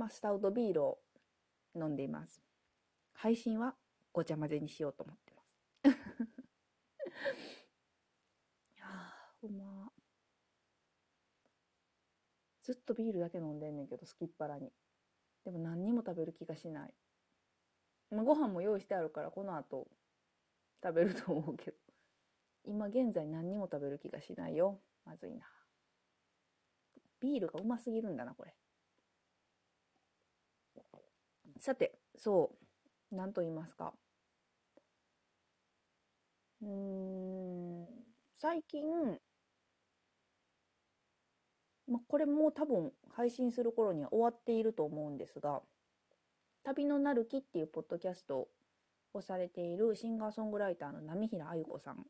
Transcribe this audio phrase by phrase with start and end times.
[0.00, 0.98] まあ、スタウトビールを
[1.76, 2.40] 飲んでいます。
[3.12, 3.74] 配信は
[4.12, 5.50] ごちゃ混ぜにしようと思ってます。
[8.72, 9.92] いやー、うま
[12.62, 14.72] ずっとビールだけ飲んでんねんけど、すきっ腹に。
[15.44, 16.94] でも何にも食べる気がしない。
[18.10, 19.86] まあ、ご飯も用意してあるから、この後
[20.82, 21.76] 食べると思うけど。
[22.64, 24.80] 今現在何にも食べる気がしないよ。
[25.04, 25.46] まずいな。
[27.20, 28.54] ビールがうますぎるんだな、これ。
[31.60, 32.56] さて、そ
[33.12, 33.92] う、何と言いますか。
[36.62, 37.86] うん、
[38.36, 39.18] 最近、
[41.86, 45.60] まこれも多分配信する頃には終わっていると思うんですが、
[46.64, 48.48] 旅のなる木っていうポッドキャスト
[49.12, 52.06] をされているシンガーソングライターの波平あゆ子さん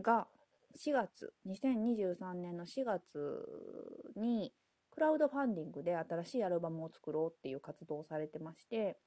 [0.00, 0.28] が
[0.78, 3.44] 4月、2023年の4月
[4.16, 4.52] に
[4.90, 8.98] クラウドファンディングで新しいアルバムを作ろうっていう活動をされてまして、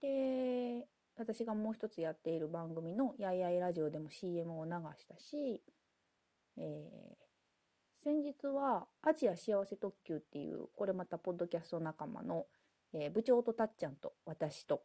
[0.00, 0.86] で、
[1.16, 5.62] 私がもう一つやっている番組のやいやいラジオでも CM を流したし、
[6.56, 12.46] えー、先日はアジア幸せ特急っていう、これまたポッドキャスト仲間の、
[12.92, 14.82] えー、部長とたっちゃんと私と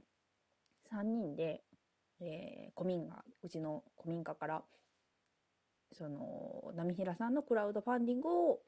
[0.94, 1.62] 3人で、
[2.22, 4.64] えー、古民家、うちの古民家から
[5.92, 8.60] その波平さんのクラウドファンディングを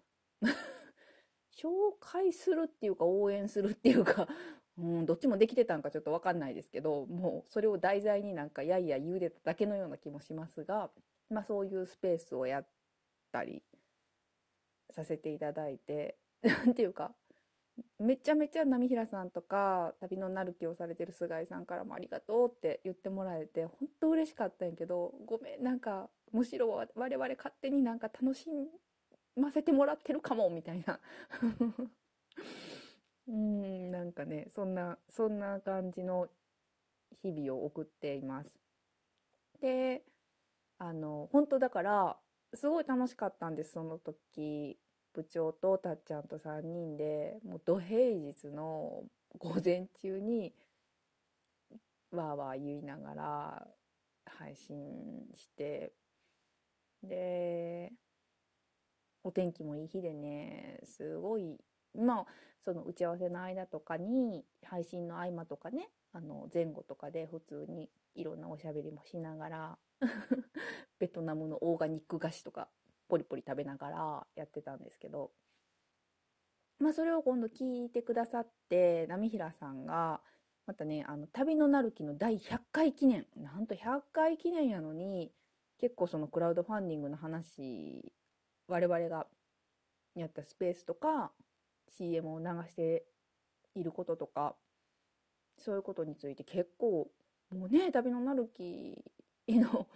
[1.61, 4.27] 紹介するっていうか応援するっていうか
[4.77, 10.89] うん、どっちもできてたんかちょっとわかんないですけどもうそれを題材になんかやいや言うでただけのような気もしますが、
[11.29, 12.67] まあ、そういうスペースをやっ
[13.31, 13.61] たり
[14.89, 17.13] させていただいて 何ていうか
[17.99, 28.67] めちゃめちゃ波平さんとか旅のなる気をされてる菅井さんからもありがとうって言ってもらえて本当嬉しかったんやけどごめんなんかむしろ我々勝手になんか楽しん
[29.35, 30.99] ませてもらってるかもみたいな。
[33.27, 36.27] うんなんかねそんなそんな感じの
[37.21, 38.59] 日々を送っています。
[39.59, 40.03] で
[40.77, 42.19] あの本当だから
[42.53, 44.77] すごい楽しかったんですその時。
[45.13, 49.03] 部長とたっちゃんと3人でもう土平日の
[49.37, 50.53] 午前中に
[52.11, 53.67] わーわー言いながら
[54.25, 54.77] 配信
[55.35, 55.93] して。
[57.03, 57.91] で
[59.23, 61.57] お天気もいい日でねすごい
[61.95, 62.25] まあ
[62.63, 69.77] その打ち合わせの間とかに配信の合間とかねあの前後とかで普通にいろんなおしゃべりもしながら
[70.99, 72.69] ベトナムのオーガニック菓子とか
[73.07, 75.31] ポリポリ食べながらやってたんですけど、
[76.79, 80.21] まあ、それを今度聞いてくださって波平さんが
[80.65, 85.33] またねあの旅のなる木の第100回記念なんと100回記念やのに
[85.77, 88.13] 結構そのクラウドファンディングの話
[88.71, 89.27] 我々が
[90.15, 91.31] やったスペースとか
[91.89, 93.03] CM を流して
[93.75, 94.55] いることとか
[95.57, 97.09] そういうことについて結構
[97.53, 98.97] もうね旅のなる木
[99.49, 99.87] の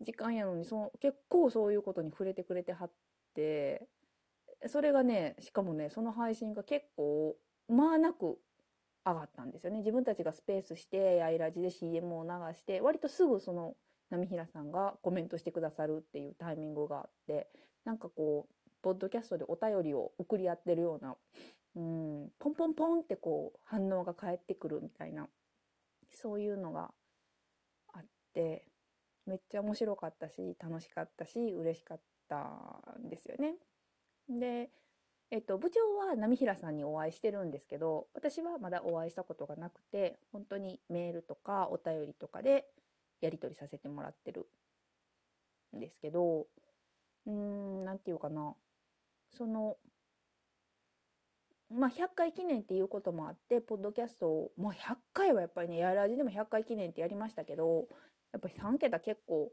[0.00, 2.90] 時間やのにその結構そういうことに触れてくれてはっ
[3.34, 3.86] て
[4.66, 7.36] それがねしかもねその配信が結構
[7.68, 8.36] まあなく
[9.06, 9.78] 上がったんですよね。
[9.78, 13.76] 自分たちがスペースしてアイラジで CM を流して割とすぐその
[14.10, 17.48] 波平さんがコメントしてくださるっていうタイミングがあって
[17.84, 21.16] なんかこうポッドキャストでお便りを送り合ってるような
[21.76, 25.28] うんポンポンポンってこう反応が返ってくるみたいな
[26.10, 26.90] そういうのが
[27.92, 28.02] あっ
[28.32, 28.64] て
[29.26, 32.36] めっちゃ面白かったし楽しかったし嬉しかった
[33.02, 33.54] んですよね。
[34.28, 34.70] で、
[35.30, 42.66] えっと、部長は波平さんにお会いしてるんですけど私はまだお会いしたことがなくて本当にメールとかお便りとかで
[43.20, 44.46] やり取りさせてもらってる
[45.76, 46.46] んですけど
[47.26, 48.54] うーん何て言うかな
[49.30, 49.78] その
[51.70, 57.88] まあ、100回記念っていうこともあって、ポッドキャストを、まあ、100回はやっぱりね、やらじでも100回記念ってやりましたけど、
[58.32, 59.50] やっぱり3桁結構、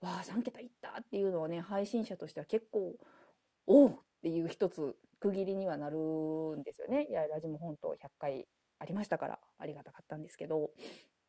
[0.00, 2.94] わあ、3桁いったっていうのはね、配信者としては結構、
[3.66, 7.06] おおっていう一つ区切りにはなるんですよね。
[7.10, 8.46] いや、ラジも本当100回
[8.78, 10.70] ありましたから、ありがたかったんですけど、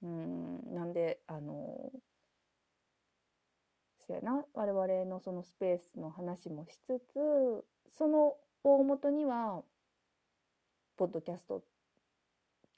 [0.04, 1.92] うん、なんで、あの、
[4.06, 7.66] そやな、我々のそのスペースの話もしつつ、
[7.98, 9.64] その大元には、
[10.98, 11.64] ポッドキャスト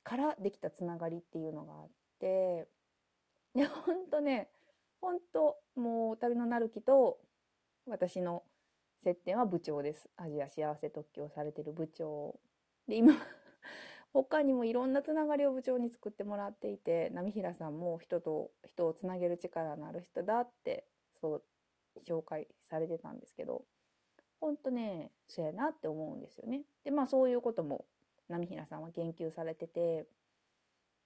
[0.04, 1.90] からできたつながりっていうのがあっ
[2.20, 2.68] て、
[3.56, 4.50] いや、ほんとね、
[5.02, 7.20] ほんと、もう、旅のなるきと、
[7.86, 8.44] 私の
[9.04, 10.10] 接点は部長です。
[10.18, 12.40] アジア幸せ特許をされてる部長。
[12.88, 13.14] で、今
[14.14, 20.86] 他にもいろんなつながりを部長に作ってもらっていて、波平さんも人と人をつなげる力のある人だって、
[21.22, 21.44] そう、
[22.08, 23.66] 紹介されてたんですけど、
[24.40, 26.64] ほんとね、そうやなって思うんですよね。
[26.84, 27.86] で、まあそういうことも
[28.30, 30.08] 波平さんは言及されてて、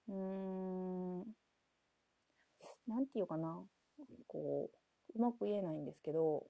[0.08, 0.14] うー
[1.24, 1.24] ん、
[2.86, 3.60] なんていうかな、
[4.28, 4.70] こ
[5.14, 6.46] う、うまく言えないんですけど、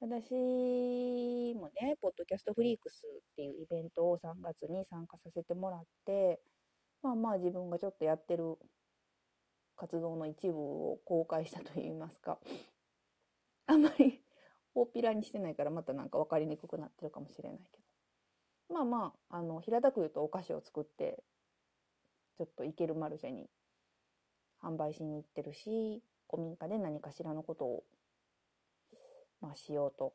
[0.00, 6.40] 私もね、ポッドキャストフリークスっていうイベントを3月に参加させてもらって、
[7.02, 8.56] まあまあ自分がちょっとやってる
[9.76, 12.38] 活動の一部を公開したといいますか、
[13.66, 14.22] あんまり
[14.74, 17.84] 大っぴらにしてないからまたなんか分かりにくくなってるかもしれないけど。
[18.74, 21.22] まあまあ、あの、平たく言うとお菓子を作って、
[22.36, 23.48] ちょっと行けるマルシェに
[24.60, 27.84] 販売しに行ってるし、古民家で何かしらのことを、
[29.40, 30.14] まあしようと、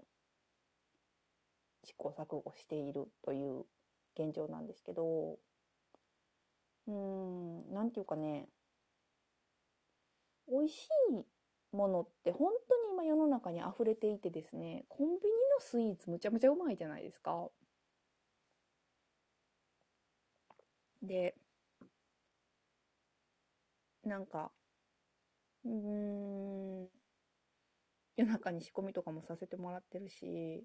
[1.83, 3.65] 試行錯誤しているという
[4.15, 5.39] 現状なんですけど、
[6.87, 8.47] うーん、なんていうかね、
[10.49, 15.19] 美味しいものって本当に今世の中に溢れていてですね、コンビニ
[15.55, 17.49] のスイーツむちゃむちゃうまいじゃないですか。
[21.03, 21.33] で、
[24.03, 24.51] なんか、
[25.63, 26.89] うん、
[28.17, 30.63] 夜中に仕込みとかもさせてもらってるし、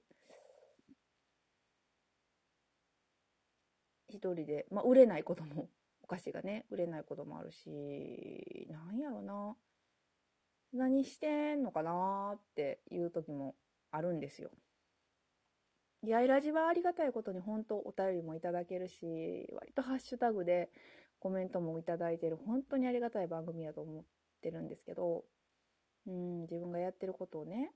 [4.09, 5.69] 一人で、まあ売れないことも、
[6.03, 9.57] お菓子がね、売れないこともあるし、なんやろな。
[10.75, 13.55] 何してんのかなっていう時も
[13.93, 14.50] あるんですよ。
[16.03, 20.69] いやいラジはありがたいことに本当お便りもいただけるし、割とハッシュタグで
[21.19, 24.05] コメントもいただいてる本当にありがたい番組だと思っ
[24.43, 25.25] てるんですけど、
[26.06, 27.71] うん、自分がやってることをね、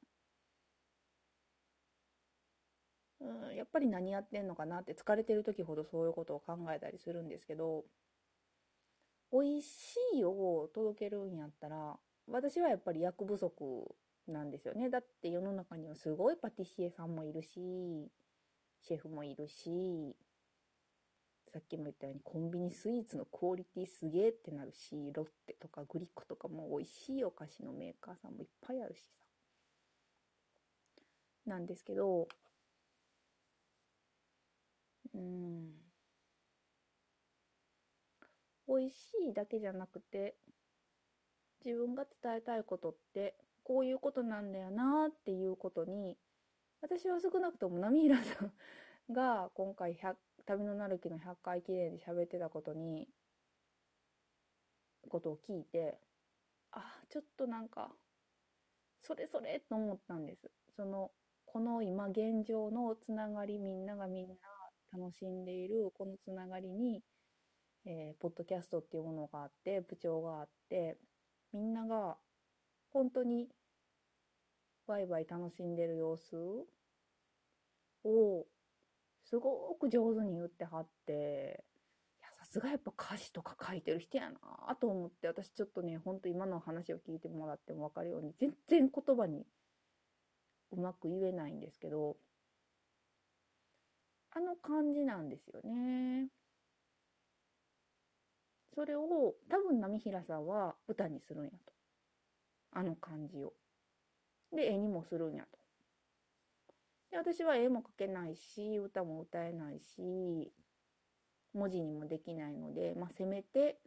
[3.20, 7.84] うん、やっぱり何やってんのかなって疲れてる時ほどそういうことを考えたりするんですけど、
[9.32, 11.96] 美味しいを届けるんやったら、
[12.28, 13.94] 私はやっぱり役不足
[14.28, 14.88] なんですよね。
[14.90, 18.10] だって世の中にはすごいパティシエさんもいるし、
[18.82, 20.16] シェフもいるし、
[21.48, 29.24] さっきも言ったようにコンビニスイーツのクオリティすげえってなるし、ロッテとかグリコとかも美味しいお菓子のメーカーさんもいっぱいあるしさ。
[31.46, 32.28] なんですけど、
[35.14, 35.74] うん。
[38.68, 38.94] 美味し
[39.30, 40.36] いだけじゃなくて、
[41.64, 43.34] 自分が伝えたいことって
[43.64, 46.16] こういうことなんだよなっていうことに
[46.80, 48.44] 私は少なくとも波平さ
[49.10, 49.98] んが今回
[50.46, 53.08] 旅のなる木の100回記念で喋ってたことに
[55.08, 55.98] ことを聞いて
[56.72, 57.90] あちょっとなんか
[59.00, 60.50] それそれと思ったんです。
[60.76, 61.10] その
[61.46, 64.34] この今現状のつながりみんながみんな
[64.92, 67.02] 楽しんでいるこのつながりに、
[67.86, 70.98] えー、ポッドキャストっていうものがあって部長があって
[71.52, 72.16] みんなが
[72.90, 73.48] 本当に
[74.86, 76.36] ワイワイ楽しんでる様子
[78.04, 78.46] を
[79.24, 81.64] すごく上手に言ってはって、
[82.20, 89.44] いや、さすがやっぱ歌詞とか書いてる人やなと思って、私ちょっとね、ほんと今の話を聞いてもらってもわかるように、全然言葉に
[90.72, 92.16] うまく言えないんですけど、
[94.30, 96.28] あの感じなんですよね。
[98.78, 101.72] それを多分波平さんは歌にするんやと。
[102.70, 103.52] あの感じを。
[104.54, 105.58] で、絵にもするんやと。
[107.10, 110.52] で、私は絵も描けないし、歌も歌えないし、
[111.52, 113.80] 文字にもできないので、まあ、せめて、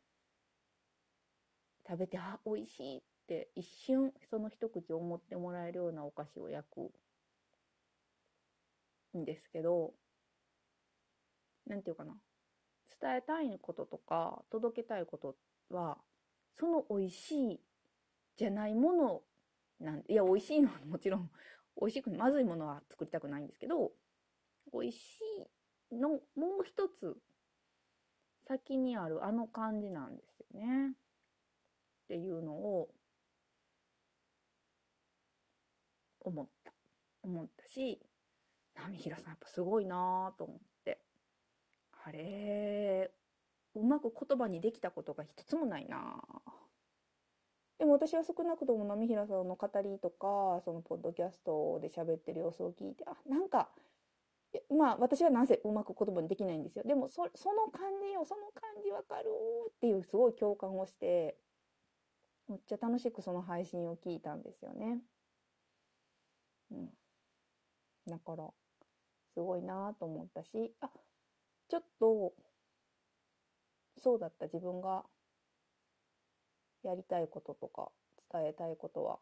[1.87, 6.91] 食べて、あ、美味しいって一瞬その一口思ってもらえるようなお菓子を焼く
[9.17, 9.93] んですけど、
[11.65, 12.17] なんていうかな。
[12.99, 15.35] 伝えたいこととか届けたいこと
[15.69, 15.97] は
[16.53, 17.59] その美味しい
[18.37, 19.21] じゃないもの
[19.79, 21.31] なんいや美味しいのはもちろん
[21.79, 23.91] 美味しくまずいものは作りたくないんですけど
[24.73, 25.21] 美味し
[25.91, 27.17] いのもう一つ
[28.41, 30.91] 先にあるあの感じなんですよね。
[30.91, 30.93] っ
[32.07, 32.89] ていうのを
[36.19, 36.73] 思った。
[37.23, 38.01] 思ったし
[38.73, 40.70] 波平さんやっぱすごいなと思って。
[42.03, 43.11] あれ、
[43.75, 46.21] うまく言葉にできたことが一つもないな
[47.79, 53.69] でも私は少なくとも波平さんの語りとか、そのポッドキャストで喋ってる様子を聞いて、あ、なんか、
[54.69, 56.83] まあ私はなぜうまく言葉にできないんですよ。
[56.85, 59.29] でもそその感じよ、その感じわかる
[59.69, 61.37] っていうすごい共感をして、
[62.47, 65.01] めっちゃ楽しくその配信を聞いたんですよね。
[66.71, 66.89] うん。
[68.07, 68.47] だから、
[69.33, 70.89] すごいなと思ったし、あ、
[71.71, 72.33] ちょっと、
[73.97, 75.05] そうだった自分が
[76.83, 77.91] やりたいこととか
[78.29, 79.19] 伝えたいことは、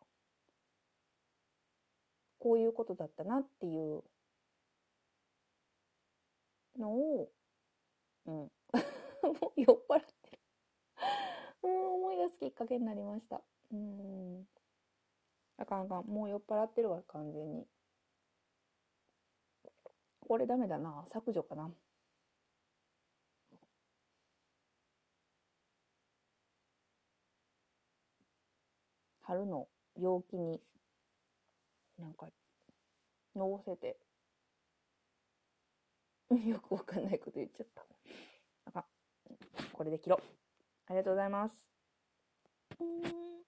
[2.39, 4.01] こういうことだったなっていう
[6.79, 7.31] のを、
[8.25, 8.33] うん。
[8.41, 10.39] もう酔っ払ってる。
[11.61, 13.43] うん、思い出すきっかけになりました。
[13.71, 14.47] うん。
[15.57, 16.05] あかんあかん。
[16.07, 17.67] もう酔っ払ってるわ、完全に。
[20.21, 21.05] これダメだな。
[21.09, 21.71] 削除かな。
[29.29, 30.59] 春の陽気に、
[31.99, 32.29] なんか、
[33.35, 33.95] のぼせて、
[36.47, 37.85] よくわかんないこと言っちゃった。
[38.65, 38.85] あかん。
[39.71, 40.23] これで切ろう。
[40.87, 41.69] ありがとうございます。
[42.79, 43.38] うん